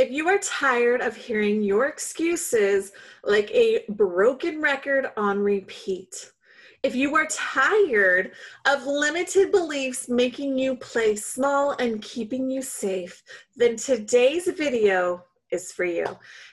[0.00, 6.32] If you are tired of hearing your excuses like a broken record on repeat,
[6.82, 8.32] if you are tired
[8.66, 13.22] of limited beliefs making you play small and keeping you safe,
[13.56, 16.06] then today's video is for you.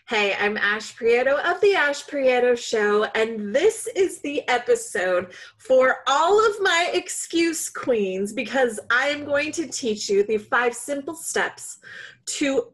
[0.09, 5.99] Hey, I'm Ash Prieto of The Ash Prieto Show, and this is the episode for
[6.05, 11.15] all of my excuse queens because I am going to teach you the five simple
[11.15, 11.77] steps
[12.25, 12.73] to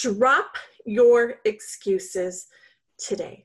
[0.00, 2.46] drop your excuses
[2.98, 3.44] today.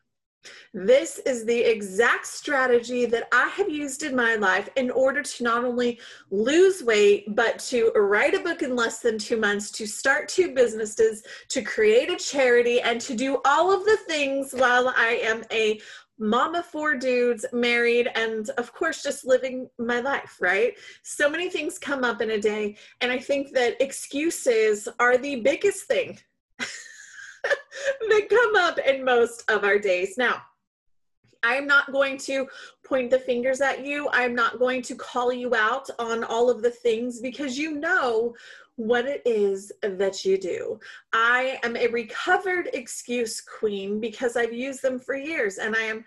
[0.74, 5.44] This is the exact strategy that I have used in my life in order to
[5.44, 6.00] not only
[6.32, 10.54] lose weight, but to write a book in less than two months, to start two
[10.54, 15.44] businesses, to create a charity, and to do all of the things while I am
[15.52, 15.80] a
[16.22, 20.74] of four dudes, married, and of course, just living my life, right?
[21.02, 22.78] So many things come up in a day.
[23.02, 26.20] And I think that excuses are the biggest thing
[28.10, 30.18] that come up in most of our days.
[30.18, 30.42] Now,
[31.44, 32.48] I'm not going to
[32.86, 34.10] point the fingers at you.
[34.12, 38.34] I'm not going to call you out on all of the things because you know
[38.76, 40.80] what it is that you do.
[41.12, 46.06] I am a recovered excuse queen because I've used them for years and I am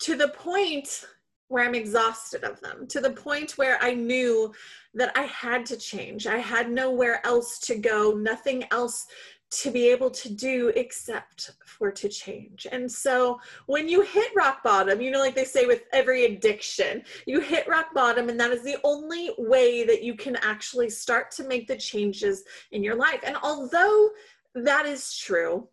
[0.00, 1.06] to the point
[1.48, 4.54] where I'm exhausted of them, to the point where I knew
[4.94, 6.28] that I had to change.
[6.28, 9.06] I had nowhere else to go, nothing else
[9.50, 12.66] to be able to do except for to change.
[12.70, 17.02] And so when you hit rock bottom, you know, like they say with every addiction,
[17.26, 21.32] you hit rock bottom, and that is the only way that you can actually start
[21.32, 23.20] to make the changes in your life.
[23.24, 24.10] And although
[24.54, 25.68] that is true,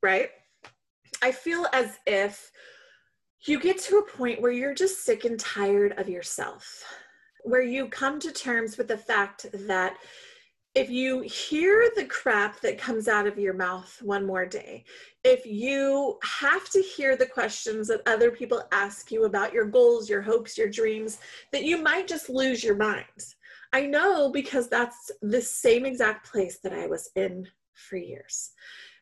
[0.00, 0.30] right?
[1.20, 2.52] I feel as if
[3.46, 6.84] you get to a point where you're just sick and tired of yourself,
[7.42, 9.96] where you come to terms with the fact that
[10.78, 14.84] if you hear the crap that comes out of your mouth one more day,
[15.24, 20.08] if you have to hear the questions that other people ask you about your goals,
[20.08, 21.18] your hopes, your dreams,
[21.50, 23.04] that you might just lose your mind.
[23.72, 28.52] I know because that's the same exact place that I was in for years.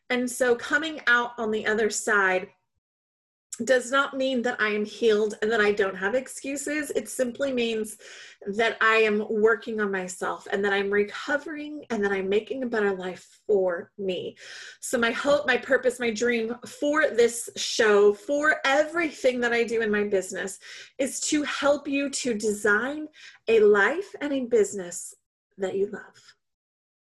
[0.09, 2.47] And so coming out on the other side,
[3.63, 6.91] does not mean that I am healed and that I don't have excuses.
[6.91, 7.97] It simply means
[8.47, 12.67] that I am working on myself and that I'm recovering and that I'm making a
[12.67, 14.37] better life for me.
[14.79, 19.81] So, my hope, my purpose, my dream for this show, for everything that I do
[19.81, 20.59] in my business,
[20.97, 23.07] is to help you to design
[23.47, 25.15] a life and a business
[25.57, 26.35] that you love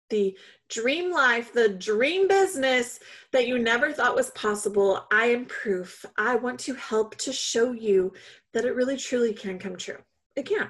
[0.09, 0.37] the
[0.69, 2.99] dream life, the dream business
[3.31, 6.05] that you never thought was possible, I am proof.
[6.17, 8.13] I want to help to show you
[8.53, 9.97] that it really truly can come true.
[10.35, 10.69] It can.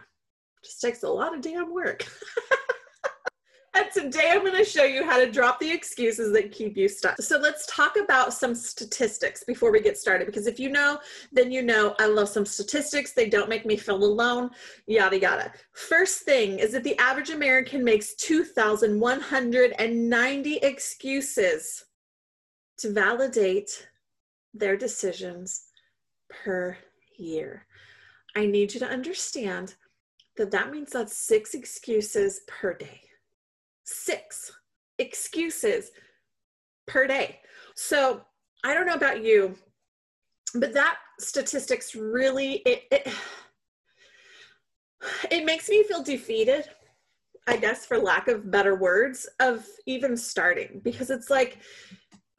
[0.64, 2.06] Just takes a lot of damn work.
[3.76, 6.88] And today I'm going to show you how to drop the excuses that keep you
[6.88, 7.22] stuck.
[7.22, 11.00] So let's talk about some statistics before we get started because if you know,
[11.32, 13.14] then you know I love some statistics.
[13.14, 14.50] They don't make me feel alone,
[14.88, 15.54] yada yada.
[15.74, 21.86] First thing is that the average American makes 2,190 excuses
[22.78, 23.88] to validate
[24.54, 25.66] their decisions
[26.30, 26.76] per
[27.18, 27.68] year.
[28.36, 29.76] I need you to understand
[30.38, 33.02] that that means that's six excuses per day
[33.90, 34.52] six
[34.98, 35.92] excuses
[36.88, 37.40] per day.
[37.76, 38.22] So
[38.64, 39.56] I don't know about you,
[40.56, 43.08] but that statistics really it, it
[45.32, 46.66] it makes me feel defeated
[47.48, 51.58] i guess for lack of better words of even starting because it's like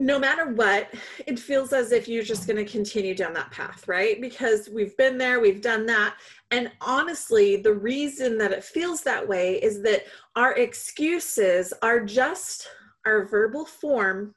[0.01, 0.91] no matter what,
[1.27, 4.19] it feels as if you're just going to continue down that path, right?
[4.19, 6.15] Because we've been there, we've done that.
[6.49, 12.67] And honestly, the reason that it feels that way is that our excuses are just
[13.05, 14.33] our verbal form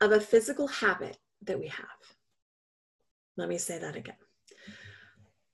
[0.00, 1.86] of a physical habit that we have.
[3.36, 4.14] Let me say that again.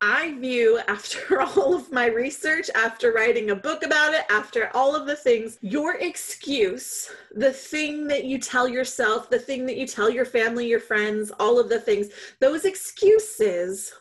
[0.05, 4.97] I view, after all of my research, after writing a book about it, after all
[4.97, 9.87] of the things, your excuse, the thing that you tell yourself, the thing that you
[9.87, 12.09] tell your family, your friends, all of the things,
[12.41, 13.93] those excuses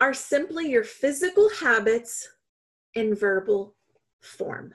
[0.00, 2.28] are simply your physical habits
[2.94, 3.74] in verbal
[4.20, 4.74] form.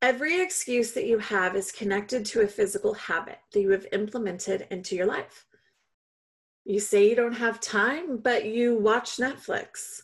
[0.00, 4.68] Every excuse that you have is connected to a physical habit that you have implemented
[4.70, 5.47] into your life.
[6.68, 10.02] You say you don't have time, but you watch Netflix.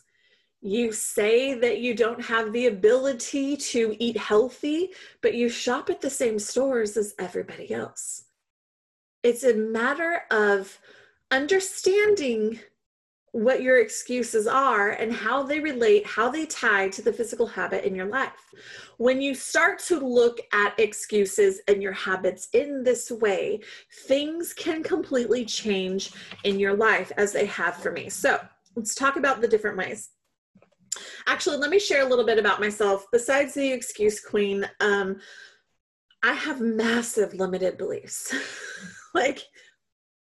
[0.61, 4.89] You say that you don't have the ability to eat healthy,
[5.21, 8.23] but you shop at the same stores as everybody else.
[9.21, 10.79] It's a matter of
[11.29, 12.59] understanding
[13.35, 17.83] what your excuses are and how they relate, how they tie to the physical habit
[17.83, 18.31] in your life.
[18.95, 23.59] When you start to look at excuses and your habits in this way,
[24.07, 26.13] things can completely change
[26.45, 28.07] in your life as they have for me.
[28.07, 28.39] So,
[28.77, 30.11] let's talk about the different ways.
[31.27, 33.05] Actually, let me share a little bit about myself.
[33.11, 35.19] Besides the excuse queen, um,
[36.23, 38.33] I have massive limited beliefs.
[39.13, 39.41] like,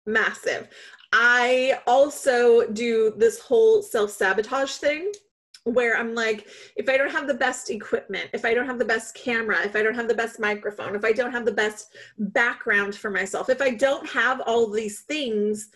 [0.04, 0.68] massive.
[1.12, 5.12] I also do this whole self sabotage thing
[5.64, 6.46] where I'm like,
[6.76, 9.76] if I don't have the best equipment, if I don't have the best camera, if
[9.76, 13.48] I don't have the best microphone, if I don't have the best background for myself,
[13.48, 15.70] if I don't have all these things,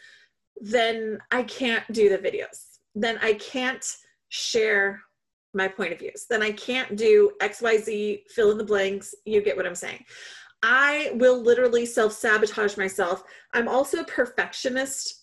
[0.61, 2.79] then I can't do the videos.
[2.95, 3.85] Then I can't
[4.29, 5.01] share
[5.55, 6.27] my point of views.
[6.29, 9.15] Then I can't do XYZ, fill in the blanks.
[9.25, 10.05] You get what I'm saying.
[10.63, 13.25] I will literally self sabotage myself.
[13.53, 15.22] I'm also a perfectionist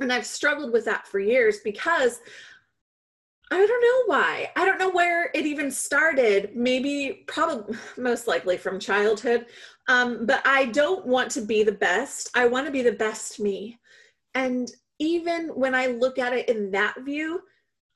[0.00, 2.20] and I've struggled with that for years because
[3.50, 4.50] I don't know why.
[4.56, 6.56] I don't know where it even started.
[6.56, 9.46] Maybe, probably, most likely from childhood.
[9.88, 12.30] Um, but I don't want to be the best.
[12.34, 13.78] I want to be the best me.
[14.34, 17.42] And even when I look at it in that view,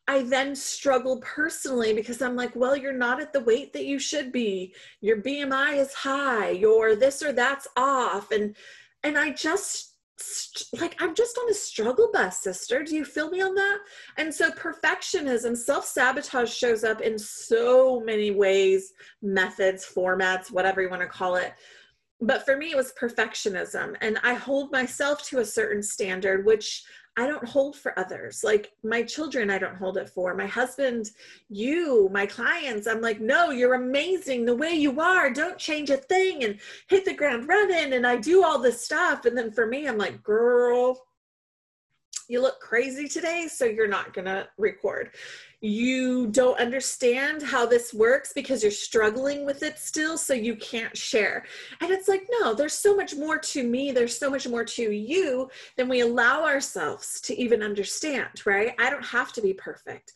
[0.08, 3.98] I then struggle personally because I'm like, well, you're not at the weight that you
[3.98, 4.74] should be.
[5.00, 6.50] Your BMI is high.
[6.50, 8.30] Your this or that's off.
[8.30, 8.54] And
[9.02, 9.95] and I just
[10.80, 12.82] like I'm just on a struggle bus, sister.
[12.82, 13.78] Do you feel me on that?
[14.16, 21.02] And so perfectionism, self-sabotage shows up in so many ways, methods, formats, whatever you want
[21.02, 21.52] to call it.
[22.20, 23.94] But for me, it was perfectionism.
[24.00, 26.82] And I hold myself to a certain standard, which
[27.18, 28.44] I don't hold for others.
[28.44, 30.34] Like my children, I don't hold it for.
[30.34, 31.10] My husband,
[31.48, 35.30] you, my clients, I'm like, no, you're amazing the way you are.
[35.30, 36.58] Don't change a thing and
[36.88, 37.94] hit the ground running.
[37.94, 39.24] And I do all this stuff.
[39.24, 41.06] And then for me, I'm like, girl,
[42.28, 45.10] you look crazy today, so you're not going to record
[45.66, 50.96] you don't understand how this works because you're struggling with it still, so you can't
[50.96, 51.44] share.
[51.80, 54.90] And it's like, no, there's so much more to me, there's so much more to
[54.92, 58.74] you than we allow ourselves to even understand, right?
[58.78, 60.12] I don't have to be perfect.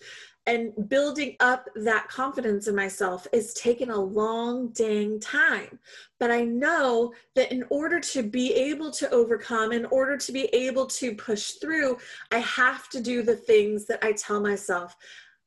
[0.47, 5.79] And building up that confidence in myself is taking a long dang time.
[6.19, 10.44] But I know that in order to be able to overcome, in order to be
[10.46, 11.99] able to push through,
[12.32, 14.96] I have to do the things that I tell myself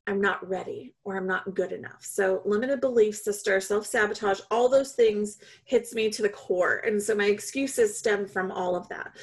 [0.05, 2.03] I'm not ready or I'm not good enough.
[2.03, 6.77] So limited belief sister, self-sabotage, all those things hits me to the core.
[6.85, 9.15] And so my excuses stem from all of that.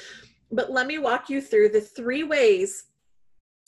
[0.51, 2.85] But let me walk you through the three ways,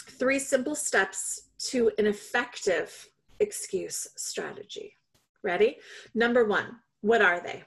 [0.10, 4.98] three simple steps to an effective excuse strategy.
[5.44, 5.77] Ready?
[6.16, 7.63] Number one, what are they?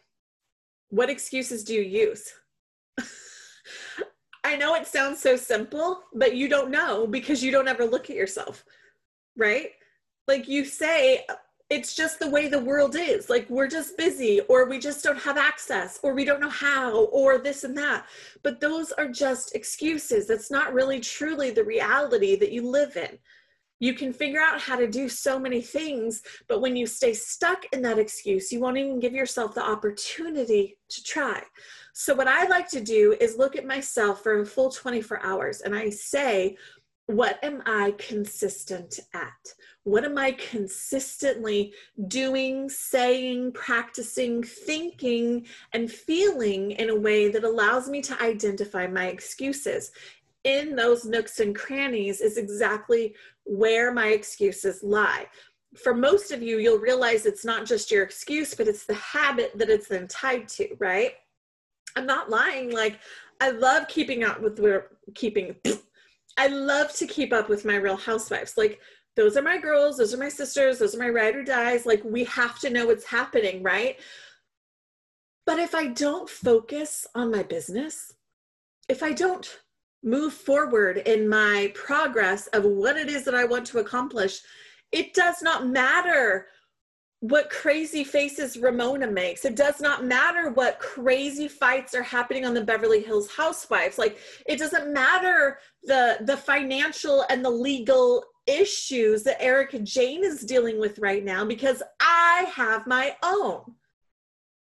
[0.89, 2.33] What excuses do you use?
[4.45, 8.11] I know it sounds so simple, but you don't know because you don't ever look
[8.11, 8.65] at yourself
[9.37, 9.71] right?
[10.27, 11.25] Like you say,
[11.69, 13.29] it's just the way the world is.
[13.29, 17.07] Like we're just busy, or we just don't have access, or we don't know how,
[17.07, 18.07] or this and that.
[18.43, 20.27] But those are just excuses.
[20.27, 23.19] That's not really truly the reality that you live in.
[23.79, 27.67] You can figure out how to do so many things, but when you stay stuck
[27.73, 31.43] in that excuse, you won't even give yourself the opportunity to try.
[31.93, 35.61] So, what I like to do is look at myself for a full 24 hours
[35.61, 36.57] and I say,
[37.07, 39.55] what am I consistent at?
[39.85, 41.73] What am I consistently
[42.09, 49.07] doing, saying, practicing, thinking, and feeling in a way that allows me to identify my
[49.07, 49.93] excuses?
[50.43, 55.27] In those nooks and crannies is exactly where my excuses lie.
[55.77, 59.53] For most of you, you'll realize it's not just your excuse, but it's the habit
[59.57, 61.13] that it's then tied to, right?
[61.95, 62.73] I'm not lying.
[62.73, 62.99] Like,
[63.41, 65.55] I love keeping up with where keeping
[66.37, 68.55] I love to keep up with my real housewives.
[68.57, 68.81] Like,
[69.17, 71.87] those are my girls, those are my sisters, those are my ride or dies.
[71.87, 73.99] Like, we have to know what's happening, right?
[75.47, 78.13] But if I don't focus on my business,
[78.89, 79.61] if I don't
[80.03, 84.41] move forward in my progress of what it is that I want to accomplish,
[84.93, 86.49] it does not matter
[87.21, 89.45] what crazy faces Ramona makes.
[89.45, 93.99] It does not matter what crazy fights are happening on the Beverly Hills Housewives.
[93.99, 100.43] Like it doesn't matter the the financial and the legal issues that Erika Jayne is
[100.43, 103.75] dealing with right now because I have my own.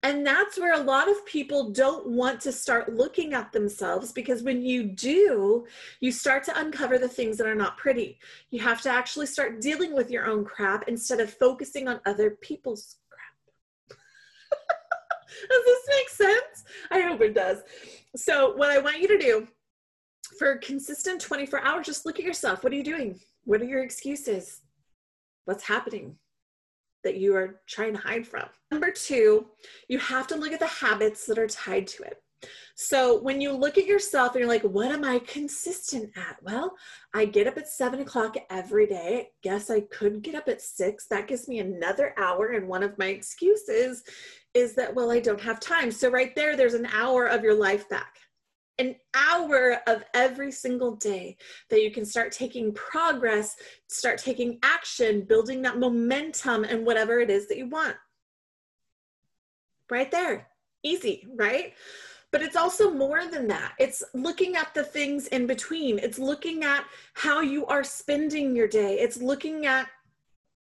[0.03, 4.41] And that's where a lot of people don't want to start looking at themselves because
[4.41, 5.67] when you do,
[5.99, 8.17] you start to uncover the things that are not pretty.
[8.49, 12.31] You have to actually start dealing with your own crap instead of focusing on other
[12.31, 13.99] people's crap.
[15.49, 16.63] does this make sense?
[16.89, 17.59] I hope it does.
[18.15, 19.47] So, what I want you to do
[20.39, 22.63] for consistent 24 hours, just look at yourself.
[22.63, 23.19] What are you doing?
[23.43, 24.61] What are your excuses?
[25.45, 26.15] What's happening
[27.03, 28.45] that you are trying to hide from?
[28.71, 29.47] Number two,
[29.87, 32.17] you have to look at the habits that are tied to it.
[32.75, 36.37] So when you look at yourself and you're like, what am I consistent at?
[36.41, 36.75] Well,
[37.13, 39.29] I get up at seven o'clock every day.
[39.43, 41.05] Guess I could get up at six.
[41.07, 42.47] That gives me another hour.
[42.53, 44.03] And one of my excuses
[44.53, 45.91] is that, well, I don't have time.
[45.91, 48.15] So right there, there's an hour of your life back.
[48.81, 51.37] An hour of every single day
[51.69, 57.29] that you can start taking progress, start taking action, building that momentum and whatever it
[57.29, 57.95] is that you want.
[59.91, 60.47] Right there.
[60.81, 61.75] Easy, right?
[62.31, 63.73] But it's also more than that.
[63.77, 65.99] It's looking at the things in between.
[65.99, 68.97] It's looking at how you are spending your day.
[68.99, 69.89] It's looking at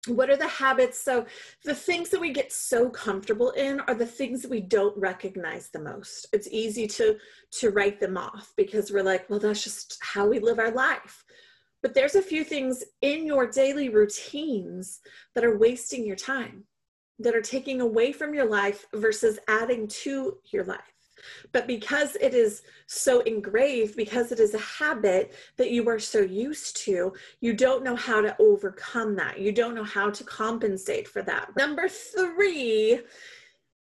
[0.08, 1.02] what are the habits?
[1.02, 1.26] So
[1.64, 5.70] the things that we get so comfortable in are the things that we don't recognize
[5.70, 6.28] the most.
[6.34, 7.18] It's easy to
[7.60, 11.24] to write them off because we're like well that's just how we live our life.
[11.82, 15.02] But there's a few things in your daily routines
[15.36, 16.64] that are wasting your time
[17.20, 20.95] that are taking away from your life versus adding to your life
[21.52, 26.20] but because it is so engraved, because it is a habit that you are so
[26.20, 29.40] used to, you don't know how to overcome that.
[29.40, 31.56] You don't know how to compensate for that.
[31.56, 33.02] Number three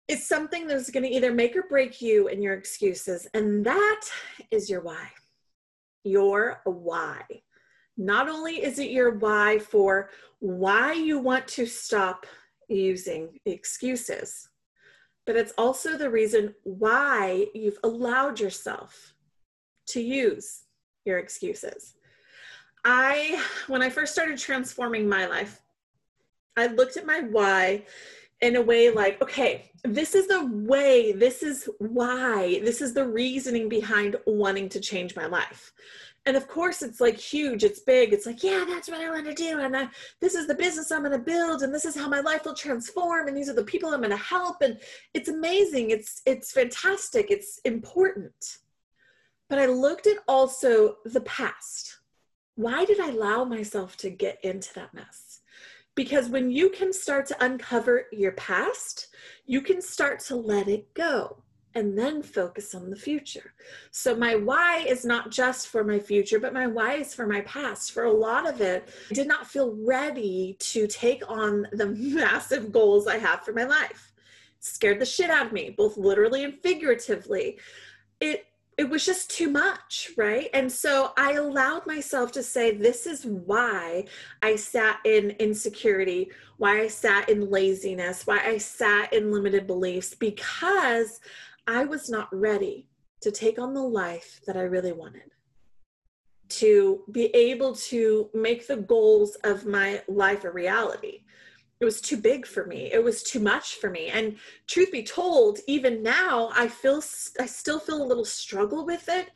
[0.08, 4.00] is something that's going to either make or break you and your excuses, and that
[4.50, 5.08] is your why.
[6.04, 7.22] Your why.
[7.96, 12.26] Not only is it your why for why you want to stop
[12.68, 14.48] using excuses,
[15.28, 19.12] but it's also the reason why you've allowed yourself
[19.86, 20.62] to use
[21.04, 21.96] your excuses.
[22.82, 25.60] I, when I first started transforming my life,
[26.56, 27.84] I looked at my why
[28.40, 33.06] in a way like, okay, this is the way, this is why, this is the
[33.06, 35.74] reasoning behind wanting to change my life
[36.28, 39.24] and of course it's like huge it's big it's like yeah that's what i want
[39.24, 39.88] to do and I,
[40.20, 42.54] this is the business i'm going to build and this is how my life will
[42.54, 44.78] transform and these are the people i'm going to help and
[45.14, 48.58] it's amazing it's it's fantastic it's important.
[49.48, 51.98] But i looked at also the past.
[52.56, 55.40] Why did i allow myself to get into that mess?
[55.94, 59.08] Because when you can start to uncover your past
[59.46, 61.42] you can start to let it go
[61.78, 63.54] and then focus on the future.
[63.92, 67.40] So my why is not just for my future, but my why is for my
[67.42, 67.92] past.
[67.92, 72.72] For a lot of it, I did not feel ready to take on the massive
[72.72, 74.12] goals I have for my life.
[74.58, 77.58] It scared the shit out of me, both literally and figuratively.
[78.20, 78.44] It
[78.76, 80.48] it was just too much, right?
[80.54, 84.04] And so I allowed myself to say, this is why
[84.40, 90.14] I sat in insecurity, why I sat in laziness, why I sat in limited beliefs,
[90.14, 91.18] because
[91.68, 92.88] I was not ready
[93.20, 95.30] to take on the life that I really wanted.
[96.48, 101.24] To be able to make the goals of my life a reality.
[101.78, 102.90] It was too big for me.
[102.90, 104.08] It was too much for me.
[104.08, 107.02] And truth be told, even now, I feel
[107.38, 109.30] I still feel a little struggle with it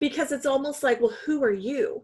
[0.00, 2.02] because it's almost like, well, who are you?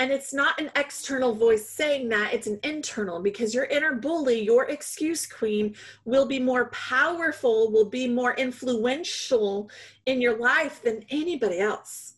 [0.00, 4.42] And it's not an external voice saying that, it's an internal because your inner bully,
[4.42, 9.70] your excuse queen, will be more powerful, will be more influential
[10.06, 12.14] in your life than anybody else.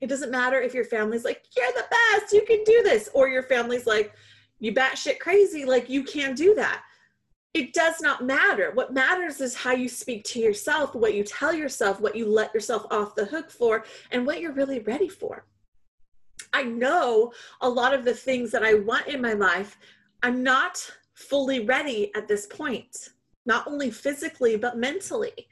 [0.00, 3.28] It doesn't matter if your family's like, you're the best, you can do this, or
[3.28, 4.14] your family's like,
[4.58, 6.82] you batshit crazy, like you can't do that.
[7.52, 8.72] It does not matter.
[8.72, 12.52] What matters is how you speak to yourself, what you tell yourself, what you let
[12.54, 15.44] yourself off the hook for, and what you're really ready for.
[16.54, 19.76] I know a lot of the things that I want in my life,
[20.22, 23.10] I'm not fully ready at this point,
[23.44, 25.48] not only physically, but mentally.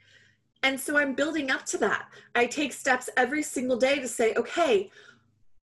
[0.63, 2.07] And so I'm building up to that.
[2.35, 4.89] I take steps every single day to say, okay,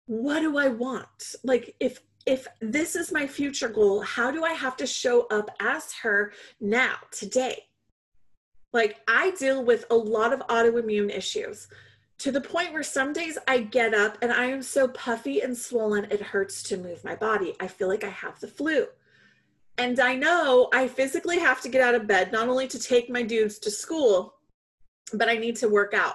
[0.06, 1.34] what do I want?
[1.42, 5.50] Like if if this is my future goal, how do I have to show up
[5.58, 7.64] as her now, today?
[8.72, 11.66] Like I deal with a lot of autoimmune issues
[12.22, 15.58] to the point where some days I get up and I am so puffy and
[15.58, 17.56] swollen, it hurts to move my body.
[17.58, 18.86] I feel like I have the flu.
[19.76, 23.10] And I know I physically have to get out of bed, not only to take
[23.10, 24.34] my dudes to school,
[25.12, 26.14] but I need to work out.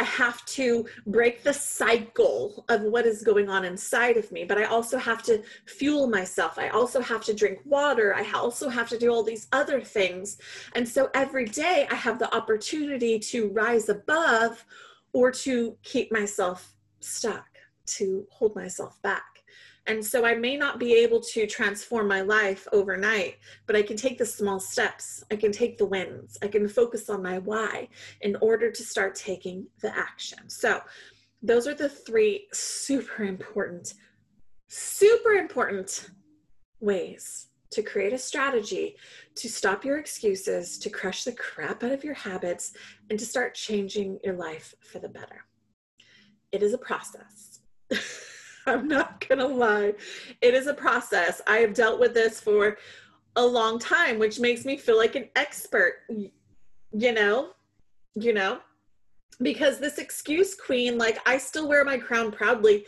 [0.00, 4.58] I have to break the cycle of what is going on inside of me, but
[4.58, 6.58] I also have to fuel myself.
[6.58, 8.12] I also have to drink water.
[8.12, 10.38] I also have to do all these other things.
[10.74, 14.64] And so every day I have the opportunity to rise above
[15.14, 17.46] or to keep myself stuck,
[17.86, 19.24] to hold myself back.
[19.86, 23.96] And so I may not be able to transform my life overnight, but I can
[23.96, 25.22] take the small steps.
[25.30, 26.38] I can take the wins.
[26.42, 27.88] I can focus on my why
[28.22, 30.48] in order to start taking the action.
[30.48, 30.80] So
[31.42, 33.94] those are the three super important,
[34.68, 36.10] super important
[36.80, 38.96] ways to create a strategy
[39.36, 42.72] to stop your excuses, to crush the crap out of your habits,
[43.10, 45.44] and to start changing your life for the better.
[46.52, 47.60] It is a process.
[48.66, 49.94] I'm not gonna lie.
[50.40, 51.42] It is a process.
[51.46, 52.78] I have dealt with this for
[53.36, 57.50] a long time, which makes me feel like an expert, you know,
[58.14, 58.60] you know,
[59.42, 62.86] because this excuse queen, like I still wear my crown proudly.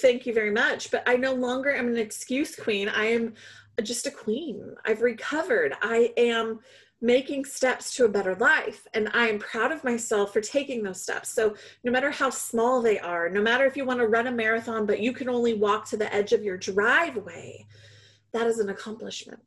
[0.00, 0.90] Thank you very much.
[0.90, 2.88] But I no longer am an excuse queen.
[2.88, 3.34] I am
[3.82, 4.74] just a queen.
[4.84, 5.74] I've recovered.
[5.82, 6.60] I am
[7.00, 8.86] making steps to a better life.
[8.94, 11.28] And I am proud of myself for taking those steps.
[11.28, 11.54] So,
[11.84, 14.84] no matter how small they are, no matter if you want to run a marathon,
[14.86, 17.66] but you can only walk to the edge of your driveway,
[18.32, 19.40] that is an accomplishment.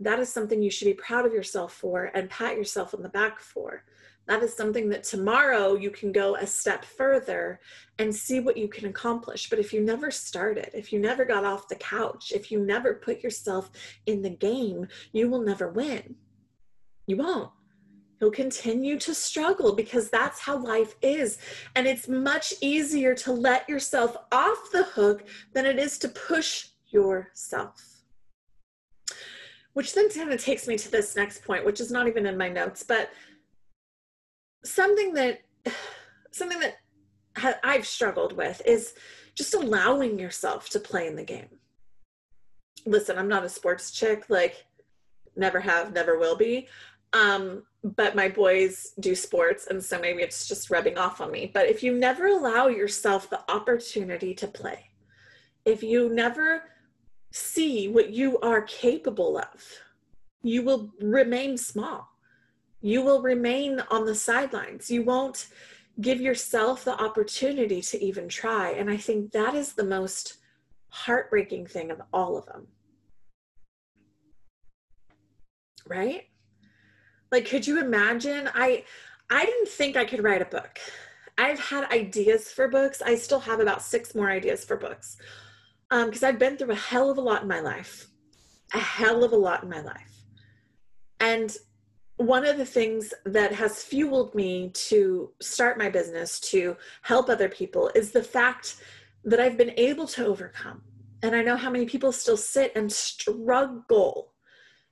[0.00, 3.08] That is something you should be proud of yourself for and pat yourself on the
[3.08, 3.84] back for.
[4.26, 7.60] That is something that tomorrow you can go a step further
[7.98, 9.50] and see what you can accomplish.
[9.50, 12.94] But if you never started, if you never got off the couch, if you never
[12.94, 13.70] put yourself
[14.06, 16.16] in the game, you will never win
[17.10, 17.50] you won't.
[18.20, 21.38] You'll continue to struggle because that's how life is.
[21.74, 26.68] And it's much easier to let yourself off the hook than it is to push
[26.88, 28.02] yourself.
[29.72, 32.36] Which then kind of takes me to this next point, which is not even in
[32.36, 33.10] my notes, but
[34.64, 35.40] something that
[36.32, 36.76] something that
[37.64, 38.94] I've struggled with is
[39.34, 41.48] just allowing yourself to play in the game.
[42.86, 44.64] Listen, I'm not a sports chick, like
[45.36, 46.68] never have, never will be.
[47.12, 51.50] Um, but my boys do sports, and so maybe it's just rubbing off on me.
[51.52, 54.90] But if you never allow yourself the opportunity to play,
[55.64, 56.64] if you never
[57.32, 59.78] see what you are capable of,
[60.42, 62.09] you will remain small.
[62.80, 64.90] You will remain on the sidelines.
[64.90, 65.48] You won't
[66.00, 68.70] give yourself the opportunity to even try.
[68.70, 70.38] And I think that is the most
[70.88, 72.66] heartbreaking thing of all of them.
[75.86, 76.24] Right?
[77.30, 78.48] Like, could you imagine?
[78.54, 78.84] I
[79.30, 80.78] I didn't think I could write a book.
[81.38, 83.02] I've had ideas for books.
[83.02, 85.16] I still have about six more ideas for books
[85.90, 88.08] Um because I've been through a hell of a lot in my life,
[88.74, 90.22] a hell of a lot in my life.
[91.20, 91.56] And
[92.20, 97.48] one of the things that has fueled me to start my business, to help other
[97.48, 98.76] people, is the fact
[99.24, 100.82] that I've been able to overcome.
[101.22, 104.30] And I know how many people still sit and struggle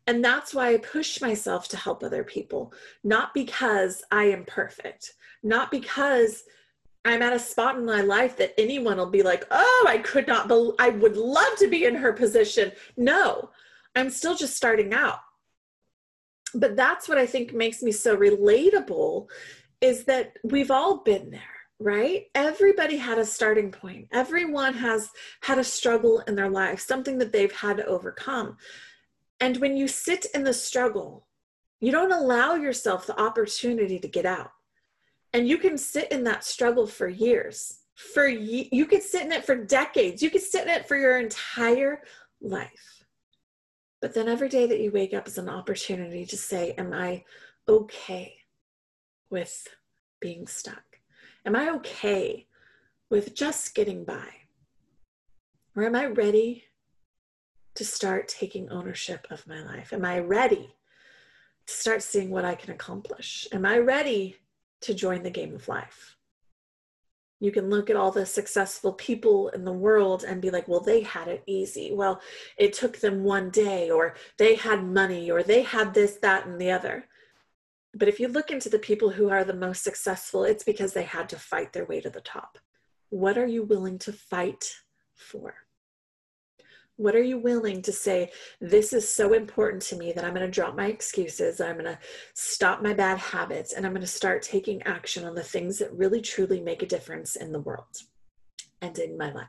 [0.09, 2.73] and that's why I push myself to help other people,
[3.05, 5.13] not because I am perfect,
[5.43, 6.45] not because
[7.05, 10.27] I'm at a spot in my life that anyone will be like, oh, I could
[10.27, 12.73] not, be- I would love to be in her position.
[12.97, 13.51] No,
[13.97, 15.19] I'm still just starting out.
[16.55, 19.29] But that's what I think makes me so relatable
[19.81, 22.25] is that we've all been there right?
[22.35, 24.09] Everybody had a starting point.
[24.13, 25.11] Everyone has
[25.43, 28.57] had a struggle in their life, something that they've had to overcome.
[29.41, 31.27] And when you sit in the struggle,
[31.81, 34.51] you don't allow yourself the opportunity to get out.
[35.33, 37.81] And you can sit in that struggle for years.
[37.95, 40.23] For ye- you could sit in it for decades.
[40.23, 42.03] You could sit in it for your entire
[42.41, 42.98] life.
[44.01, 47.25] But then every day that you wake up is an opportunity to say, Am I
[47.69, 48.37] okay
[49.31, 49.69] with
[50.21, 51.01] being stuck?
[51.45, 52.47] Am I okay
[53.11, 54.29] with just getting by?
[55.75, 56.65] Or am I ready
[57.75, 59.93] to start taking ownership of my life?
[59.93, 60.75] Am I ready
[61.67, 63.47] to start seeing what I can accomplish?
[63.53, 64.37] Am I ready
[64.83, 66.18] to join the game of life?
[67.41, 70.81] You can look at all the successful people in the world and be like, well,
[70.81, 71.93] they had it easy.
[71.93, 72.21] Well,
[72.57, 76.61] it took them one day, or they had money, or they had this, that, and
[76.61, 77.07] the other.
[77.95, 81.05] But if you look into the people who are the most successful, it's because they
[81.05, 82.59] had to fight their way to the top.
[83.11, 84.75] What are you willing to fight
[85.15, 85.55] for?
[86.99, 88.33] What are you willing to say?
[88.61, 91.61] This is so important to me that I'm going to drop my excuses.
[91.61, 91.99] I'm going to
[92.35, 95.93] stop my bad habits and I'm going to start taking action on the things that
[95.93, 97.87] really truly make a difference in the world
[98.83, 99.47] and in my life.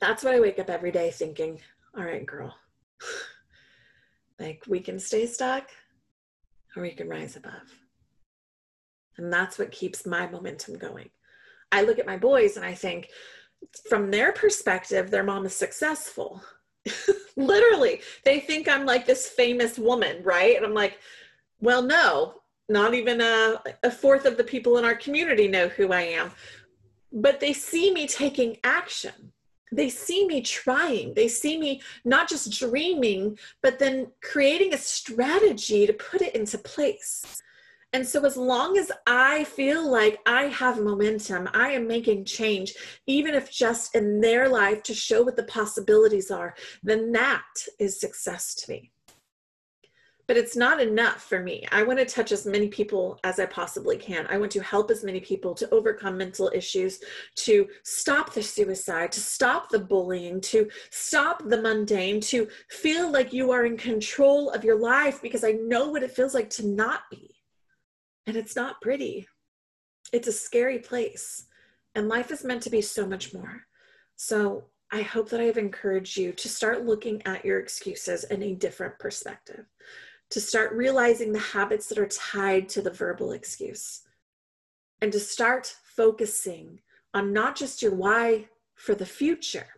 [0.00, 1.60] That's what I wake up every day thinking,
[1.96, 2.52] all right, girl,
[4.40, 5.70] like we can stay stuck
[6.74, 7.78] or we can rise above.
[9.16, 11.10] And that's what keeps my momentum going.
[11.70, 13.08] I look at my boys and I think,
[13.88, 16.42] from their perspective, their mom is successful.
[17.36, 20.56] Literally, they think I'm like this famous woman, right?
[20.56, 20.98] And I'm like,
[21.60, 22.34] well, no,
[22.68, 26.30] not even a, a fourth of the people in our community know who I am.
[27.12, 29.32] But they see me taking action.
[29.72, 31.14] They see me trying.
[31.14, 36.58] They see me not just dreaming, but then creating a strategy to put it into
[36.58, 37.42] place.
[37.94, 42.74] And so, as long as I feel like I have momentum, I am making change,
[43.06, 47.46] even if just in their life to show what the possibilities are, then that
[47.78, 48.92] is success to me.
[50.26, 51.66] But it's not enough for me.
[51.72, 54.26] I want to touch as many people as I possibly can.
[54.28, 57.00] I want to help as many people to overcome mental issues,
[57.36, 63.32] to stop the suicide, to stop the bullying, to stop the mundane, to feel like
[63.32, 66.66] you are in control of your life because I know what it feels like to
[66.66, 67.37] not be.
[68.28, 69.26] And it's not pretty.
[70.12, 71.46] It's a scary place.
[71.94, 73.62] And life is meant to be so much more.
[74.16, 78.42] So I hope that I have encouraged you to start looking at your excuses in
[78.42, 79.64] a different perspective,
[80.28, 84.02] to start realizing the habits that are tied to the verbal excuse,
[85.00, 86.80] and to start focusing
[87.14, 89.68] on not just your why for the future,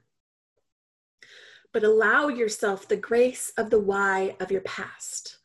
[1.73, 5.37] but allow yourself the grace of the why of your past.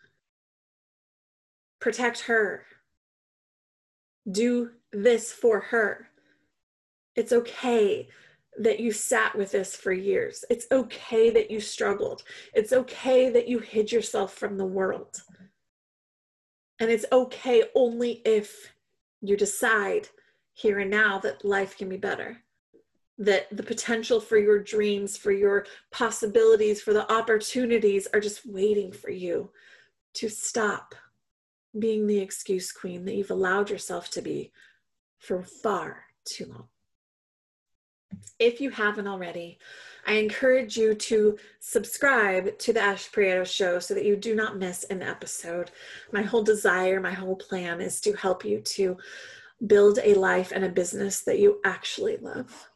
[1.80, 2.66] Protect her,
[4.30, 6.08] do this for her.
[7.16, 8.10] It's okay
[8.58, 10.46] that you sat with this for years.
[10.50, 12.24] It's okay that you struggled.
[12.54, 15.22] It's okay that you hid yourself from the world.
[16.80, 18.74] And it's okay only if
[19.22, 20.10] you decide
[20.54, 22.38] here and now that life can be better,
[23.18, 28.92] that the potential for your dreams, for your possibilities, for the opportunities are just waiting
[28.92, 29.52] for you
[30.14, 30.96] to stop
[31.78, 34.52] being the excuse queen that you've allowed yourself to be
[35.20, 36.68] for far too long.
[38.40, 39.60] If you haven't already,
[40.06, 44.58] I encourage you to subscribe to the Ash Prieto Show so that you do not
[44.58, 45.72] miss an episode.
[46.12, 48.98] My whole desire, my whole plan is to help you to
[49.66, 52.70] build a life and a business that you actually love,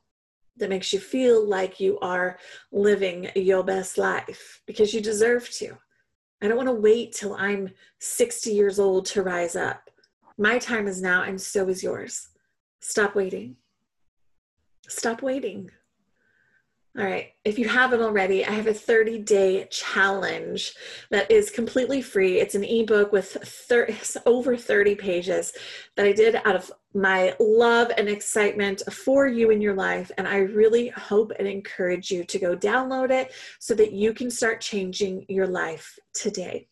[0.57, 2.37] that makes you feel like you are
[2.71, 5.77] living your best life because you deserve to.
[6.41, 9.89] I don't want to wait till I'm 60 years old to rise up.
[10.37, 12.29] My time is now, and so is yours.
[12.79, 13.57] Stop waiting.
[14.87, 15.69] Stop waiting.
[16.97, 17.29] All right.
[17.45, 20.73] If you haven't already, I have a 30 day challenge
[21.11, 22.39] that is completely free.
[22.39, 25.53] It's an ebook with 30, over 30 pages
[25.95, 30.11] that I did out of my love and excitement for you in your life.
[30.17, 34.31] And I really hope and encourage you to go download it so that you can
[34.31, 36.67] start changing your life today.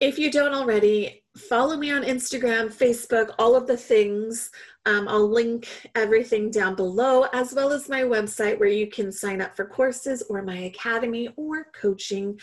[0.00, 4.50] If you don't already, follow me on Instagram, Facebook, all of the things.
[4.86, 9.40] Um, I'll link everything down below, as well as my website where you can sign
[9.40, 12.38] up for courses or my academy or coaching.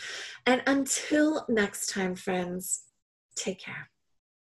[0.45, 2.83] And until next time, friends,
[3.35, 3.90] take care.